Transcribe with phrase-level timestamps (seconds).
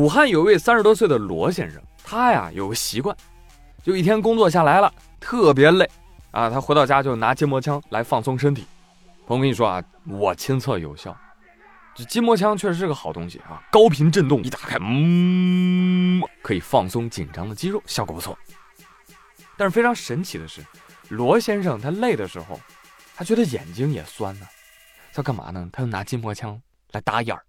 [0.00, 3.14] 武汉有位三十多岁的罗先生，他呀有个习惯，
[3.84, 5.86] 就一天工作下来了，特别累
[6.30, 8.66] 啊，他回到家就拿筋膜枪来放松身体。
[9.26, 11.14] 我跟你说啊，我亲测有效，
[11.94, 18.38] 这筋膜枪确实是个好东西啊，高频震动一打开，嗯，可以放松紧张的肌肉，效果不错。
[19.58, 20.64] 但是非常神奇的是，
[21.10, 22.58] 罗先生他累的时候，
[23.14, 24.46] 他觉得眼睛也酸呢，
[25.12, 25.68] 他干嘛呢？
[25.70, 26.58] 他就拿筋膜枪
[26.92, 27.44] 来打眼儿。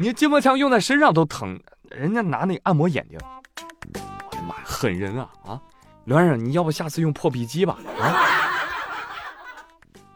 [0.00, 1.58] 你筋膜枪用在身上都疼，
[1.90, 3.18] 人家拿那按摩眼睛，
[4.30, 5.60] 我的妈呀，狠人啊啊！
[6.04, 7.76] 罗先生，你要不下次用破壁机吧？
[8.00, 8.14] 啊！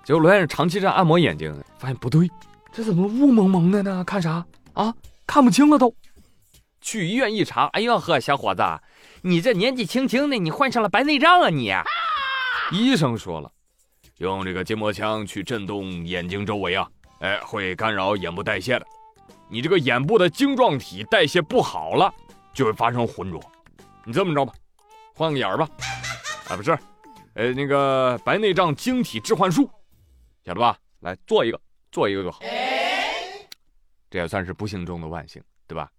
[0.05, 2.31] 结果罗先生长期这样按摩眼睛，发现不对，
[2.73, 4.05] 这怎么雾蒙蒙的呢？
[4.05, 4.95] 看啥啊？
[5.27, 5.93] 看不清了都。
[6.81, 8.63] 去医院一查，哎呦呵，小伙子，
[9.23, 11.73] 你这年纪轻轻的，你患上了白内障啊你！
[12.71, 13.51] 医生说了，
[14.19, 16.89] 用这个筋膜枪去震动眼睛周围啊，
[17.19, 18.87] 哎，会干扰眼部代谢的。
[19.53, 22.11] 你这个眼部的晶状体代谢不好了，
[22.55, 23.39] 就会发生浑浊。
[24.03, 24.55] 你这么着吧，
[25.15, 25.69] 换个眼儿吧。
[26.49, 26.71] 啊，不是，
[27.35, 29.71] 呃，那个白内障晶体置换术，
[30.43, 30.79] 晓得吧？
[31.01, 32.41] 来做一个，做一个就好。
[34.09, 35.91] 这也算是不幸中的万幸，对吧？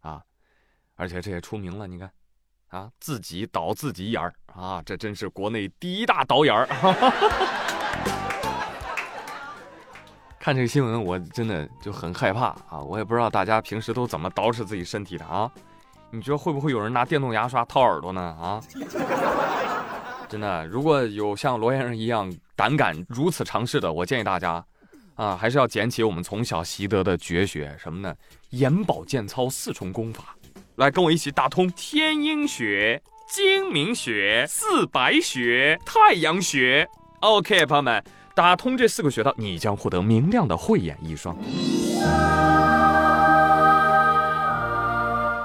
[0.00, 0.22] 啊，
[0.94, 2.10] 而且这也出名了，你看，
[2.68, 6.66] 啊，自己导自己眼儿啊，这真是国内第一大导演儿。
[10.42, 12.80] 看这个新闻，我真的就很害怕啊！
[12.84, 15.48] 我也不知道大家平时都怎么捯饬自己身体的啊？
[16.10, 18.20] 你觉得会不会有人拿电动牙刷掏耳朵呢？
[18.20, 18.60] 啊！
[20.28, 24.64] 真的，如果有像罗先生一样胆敢如此尝试的，我建议大家
[25.14, 28.12] 啊，还是要捡起我们从小习得的绝学，什么呢？
[28.50, 30.34] 眼保健操四重功法，
[30.74, 36.88] 来跟我一起打通天阴穴、睛明穴、四白穴、太阳穴。
[37.20, 38.02] OK，朋友们。
[38.34, 41.36] 打通这四个穴道，你将获得明亮的慧眼一双。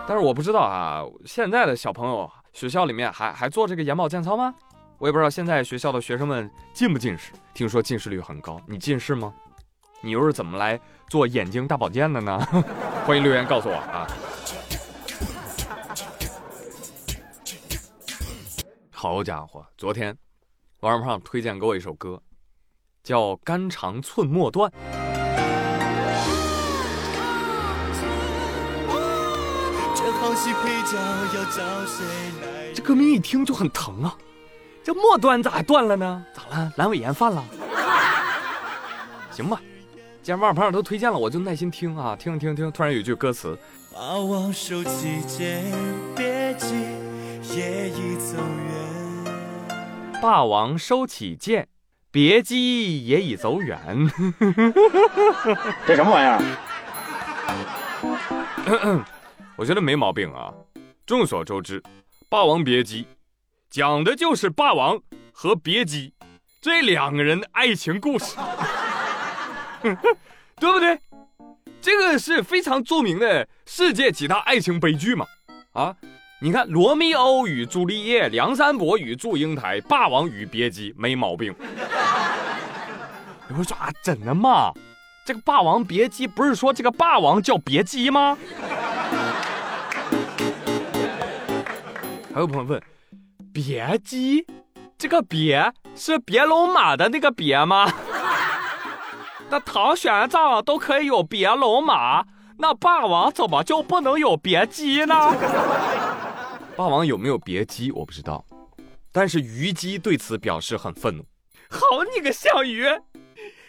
[0.08, 4.56] 但是我不知道啊，现在的小朋友学校里面还还做这个眼保健操吗？
[5.00, 7.34] 我也不知道现在学校的学生们近不近视。
[7.54, 9.34] 听说近视率很高，你近视吗？
[10.00, 10.80] 你又是怎么来
[11.10, 12.40] 做眼睛大保健的呢？
[13.06, 14.08] 欢迎留言告诉我啊！
[18.92, 20.18] 好家伙，昨天
[20.80, 22.22] 王二胖推荐给我一首歌。
[23.08, 24.70] 叫肝肠寸末断。
[32.74, 34.14] 这歌名一听就很疼啊！
[34.84, 36.26] 这末端咋断了呢？
[36.34, 36.74] 咋了？
[36.76, 37.42] 阑尾炎犯了？
[39.32, 39.62] 行吧，
[40.22, 42.70] 既然王胖都推荐了，我就耐心听啊，听听听。
[42.74, 43.58] 突然有句歌词：
[43.94, 45.64] 霸王收起剑，
[46.14, 46.76] 别急，
[47.56, 50.22] 夜已走远。
[50.22, 51.70] 霸王收起剑。
[52.12, 53.78] 别姬也已走远，
[55.86, 56.28] 这什么玩意
[58.68, 59.06] 儿？
[59.56, 60.54] 我觉得没毛病啊。
[61.06, 61.82] 众所周知，
[62.30, 63.04] 《霸王别姬》
[63.70, 65.00] 讲的就是霸王
[65.32, 66.14] 和别姬
[66.62, 68.36] 这两个人的爱情故事，
[70.60, 71.00] 对不对？
[71.80, 75.26] 这个是非常著名的世界几大爱情悲剧嘛？
[75.74, 75.96] 啊？
[76.40, 81.52] 你看，《罗密欧与朱丽叶》《梁山伯与祝英台》《霸王与别姬》没毛病。
[83.48, 84.72] 你会说啊，真的吗？
[85.26, 88.38] 这个《霸王别姬》不是说这个霸王叫别姬吗？
[92.32, 92.80] 还有朋友问，
[93.52, 94.46] 别姬，
[94.96, 97.92] 这个别是别龙马的那个别吗？
[99.50, 102.26] 那唐玄奘都可以有别龙马，
[102.60, 105.34] 那霸王怎么就不能有别姬呢？
[106.78, 108.46] 霸王有没有别姬我不知道，
[109.12, 111.26] 但是虞姬对此表示很愤怒。
[111.72, 112.86] 好你个项羽，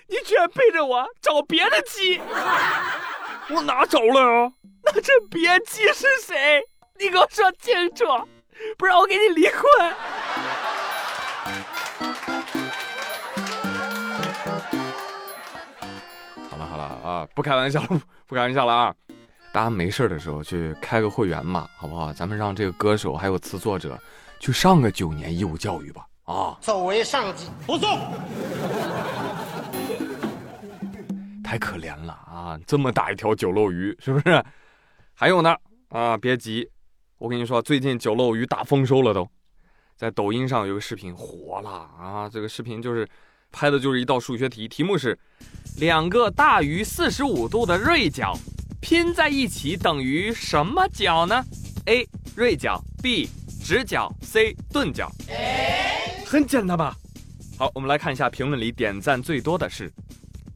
[0.09, 2.21] 你居然背着我找别的姬！
[3.49, 4.53] 我哪找了啊？
[4.85, 6.63] 那这别姬是谁？
[6.99, 8.05] 你给我说清楚，
[8.77, 9.63] 不然我跟你离婚。
[16.51, 18.95] 好了好了啊，不开玩笑了，不开玩笑了啊！
[19.53, 22.13] 大家没事的时候去开个会员嘛，好不好？
[22.13, 23.99] 咱们让这个歌手还有词作者
[24.39, 26.07] 去上个九年义务教育吧！
[26.25, 27.99] 啊，作为上级，不送。
[31.43, 32.61] 太可怜了啊！
[32.67, 34.45] 这么大一条九漏鱼，是不是？
[35.15, 35.57] 还有呢
[35.89, 36.17] 啊！
[36.17, 36.69] 别急，
[37.17, 39.27] 我跟你说，最近九漏鱼大丰收了，都
[39.97, 42.29] 在抖音上有个视频火了啊！
[42.31, 43.09] 这个视频就是
[43.51, 45.19] 拍的就是一道数学题，题目是
[45.79, 48.37] 两个大于四十五度的锐角。
[48.89, 51.45] 拼在一起等于什么角呢
[51.85, 52.09] ？A.
[52.35, 53.29] 锐角 B.
[53.63, 54.57] 直角 C.
[54.73, 55.13] 钝角。
[56.25, 56.97] 很简单吧？
[57.59, 59.93] 好，我们来看一下评论里点赞最多的是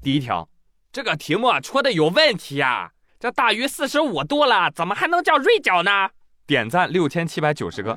[0.02, 0.48] 第一条，
[0.90, 2.90] 这个题目啊出的有问题呀！
[3.20, 6.08] 这大于四十五度了，怎么还能叫锐角呢？
[6.46, 7.94] 点赞六千七百九十个。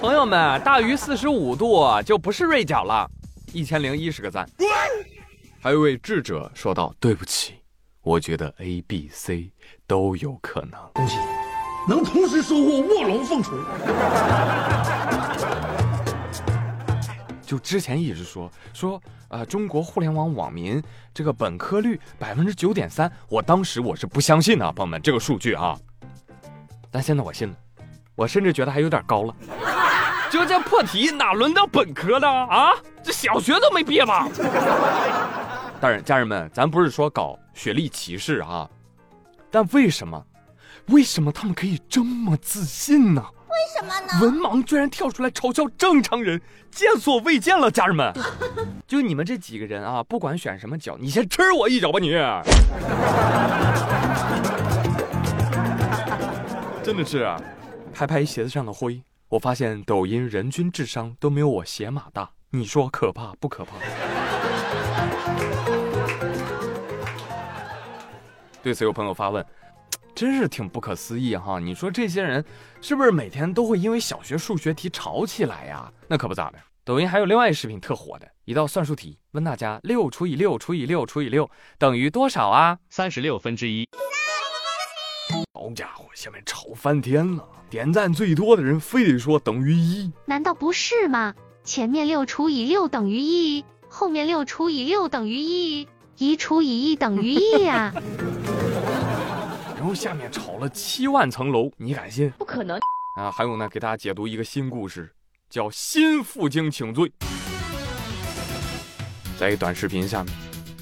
[0.00, 3.08] 朋友们，大于四十五度就不是锐角了，
[3.52, 4.44] 一千零一十个赞。
[5.60, 7.54] 还有位智者说道：“对不起，
[8.04, 9.50] 我觉得 A、B、C
[9.86, 11.16] 都有可能。”恭喜，
[11.88, 13.52] 能同时收获卧龙凤雏。
[17.46, 25.76] 就之前一直说说，呃，中国互联网网民这个本科率百分之九点三，我当时我是不相信的，朋友们，这个数据啊。
[26.90, 27.54] 但现在我信了，
[28.14, 29.34] 我甚至觉得还有点高了。
[30.30, 32.72] 就这破题哪轮到本科了啊？
[33.02, 34.26] 这小学都没毕业吧？
[35.84, 38.66] 当然，家人们，咱不是说搞学历歧视啊，
[39.50, 40.24] 但为什么，
[40.86, 43.22] 为什么他们可以这么自信呢？
[43.48, 44.06] 为什么呢？
[44.22, 46.40] 文盲居然跳出来嘲笑正常人，
[46.70, 48.10] 见所未见了，家人们。
[48.88, 52.12] 就你们这几个人啊，不管选什么脚，你先吃我一脚吧你。
[56.82, 57.30] 真的是，
[57.92, 63.72] 拍拍鞋子上的灰，我发现抖音人均智商都没有我鞋码大，你说可怕不可怕？
[68.64, 69.44] 对此有朋友发问。
[70.14, 71.58] 真是挺不可思议哈！
[71.58, 72.42] 你说这些人
[72.80, 75.92] 是不是每天都会因为小学数学题吵起来呀？
[76.08, 76.58] 那可不咋的。
[76.84, 82.78] 抖音还有另外一视频特火的一道算术题，问大家六除以六除以六除以六等于多少啊？
[82.88, 83.86] 三十六分之一。
[85.52, 87.46] 好家伙，下面吵翻天了！
[87.68, 91.34] 点赞最多的人非得说等于一，难道不是吗？
[91.64, 95.88] 前面六除以六等于一，后面六除以六等于一，
[96.18, 97.92] 一除以一等于一呀。
[99.84, 102.30] 然后下面炒了七万层楼，你敢信？
[102.38, 102.78] 不可能
[103.18, 103.30] 啊！
[103.30, 105.14] 还有呢，给大家解读一个新故事，
[105.50, 107.12] 叫“新负荆请罪”。
[109.38, 110.34] 在一短视频下面，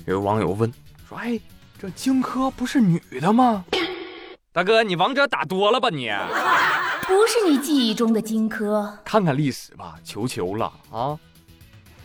[0.06, 0.72] 有网友问
[1.08, 1.36] 说：“哎，
[1.80, 3.64] 这荆轲不是女的吗？”
[4.54, 6.08] 大哥，你王者打多了吧你？
[7.08, 8.88] 不是你记忆中的荆轲。
[9.04, 11.18] 看看历史吧，求求了啊！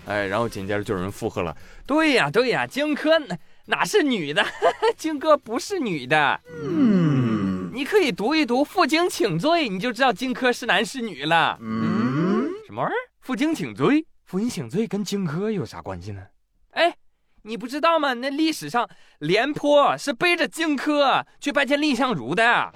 [0.08, 1.56] 哎，然后紧接着就有人附和了
[1.86, 4.44] ：“对呀，对呀，荆轲哪哪是女的？
[4.98, 11.58] 荆轲不是女的。”嗯，你可以读一读《负荆请罪》，你就知道荆轲是男是女了。
[11.62, 12.98] 嗯，什么玩意儿？
[13.22, 14.06] 负荆请罪？
[14.25, 16.22] 负荆请罪跟荆轲有啥关系呢？
[16.72, 16.96] 哎，
[17.44, 18.14] 你不知道吗？
[18.14, 22.74] 那历史上廉颇是背着荆轲去拜见蔺相如的。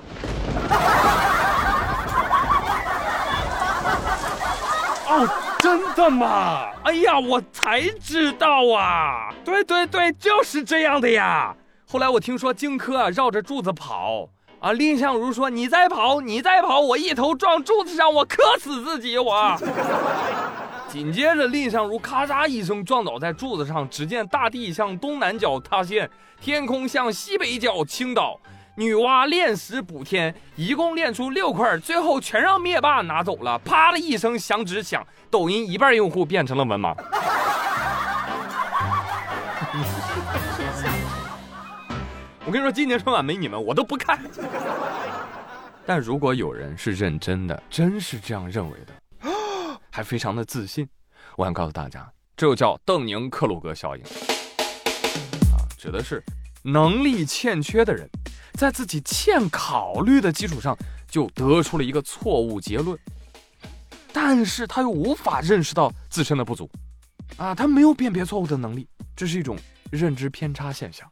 [5.14, 5.28] 哦，
[5.62, 6.72] 真的吗？
[6.84, 9.30] 哎呀，我才知道啊！
[9.46, 11.56] 对对对，就是这样的呀。
[11.88, 14.28] 后来我听说荆轲绕着柱子跑
[14.60, 19.56] 啊，蔺相如说：“你再跑，你再跑，我一头撞柱子上，我磕死自己我。”
[20.88, 26.10] 紧接着蔺相如咔嚓一声撞倒在柱子上，只见大地向东南角塌陷，
[26.42, 28.40] 天空向西北角倾倒。
[28.76, 33.60] 女娲炼石补天，一共炼出六块，最后全让灭霸拿走了。
[33.60, 36.96] 啪的一声响指响，抖音一半用户变成了文盲。
[42.44, 44.20] 我跟你说，今年春晚没你们，我都不看。
[45.86, 48.94] 但如果有人是认真的，真是这样认为的，
[49.92, 50.88] 还非常的自信，
[51.36, 56.24] 我想告诉大家，这就叫邓宁克鲁格效应啊，指的是
[56.64, 58.10] 能力欠缺的人。
[58.54, 60.78] 在自己欠考虑的基础上，
[61.10, 62.98] 就得出了一个错误结论，
[64.14, 66.70] 但是他又无法认识到自身的不足，
[67.38, 69.58] 啊，他没有辨别错误的能力，这是一种
[69.92, 71.10] 认知偏差现象。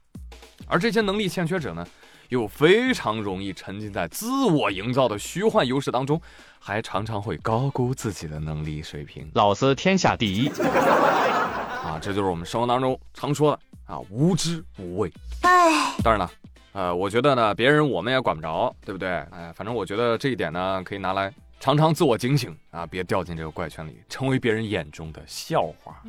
[0.68, 1.86] 而这些能力欠缺者呢，
[2.28, 6.22] 又非常容易沉浸在自我营造的虚幻优势当中，
[6.60, 9.30] 还常常会高估自己的能力水平。
[9.34, 15.12] 老子天下第一，啊，这就是我们生活当中常说的啊，无知无畏。
[15.42, 16.30] 哎，当然了。
[16.72, 19.10] 呃，我觉得呢，别人我们也管不着，对不对？
[19.10, 26.02] 哎，反正我觉得这一点呢，可以拿来常常自我警醒啊，别掉进这个怪圈里，成为别人眼中的笑话。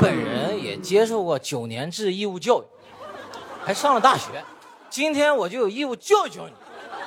[0.00, 2.64] 本人也接受过九年制义务教育，
[3.62, 4.42] 还上了大学。
[4.88, 6.56] 今天我就有义务教育教育你，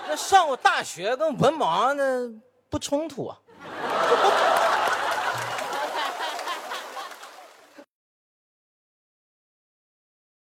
[0.07, 2.31] 那上过大学跟文盲那
[2.69, 3.37] 不冲突啊。